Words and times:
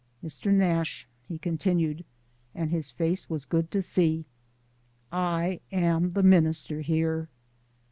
"Mr. 0.23 0.51
Nash," 0.51 1.07
he 1.27 1.37
continued, 1.37 2.05
and 2.55 2.71
his 2.71 2.89
face 2.89 3.29
was 3.29 3.45
good 3.45 3.69
to 3.69 3.83
see, 3.83 4.25
"I 5.11 5.59
am 5.71 6.13
the 6.13 6.23
minister 6.23 6.81
here. 6.81 7.29